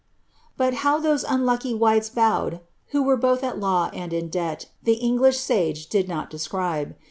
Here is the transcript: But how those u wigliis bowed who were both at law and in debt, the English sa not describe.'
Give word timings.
But 0.57 0.73
how 0.81 0.97
those 0.97 1.21
u 1.21 1.37
wigliis 1.37 2.11
bowed 2.11 2.61
who 2.87 3.03
were 3.03 3.17
both 3.17 3.43
at 3.43 3.59
law 3.59 3.91
and 3.93 4.11
in 4.11 4.29
debt, 4.29 4.65
the 4.81 4.95
English 4.95 5.37
sa 5.37 5.71
not 6.07 6.31
describe.' 6.31 6.95